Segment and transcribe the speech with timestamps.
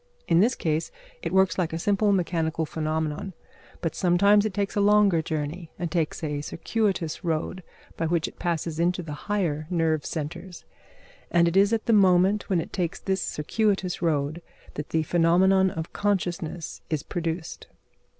[0.27, 0.89] In this case,
[1.21, 3.35] it works like a simple mechanical phenomenon;
[3.81, 7.61] but sometimes it makes a longer journey, and takes a circuitous road
[7.97, 10.65] by which it passes into the higher nerve centres,
[11.29, 14.41] and it is at the moment when it takes this circuitous road
[14.73, 17.67] that the phenomenon of consciousness is produced.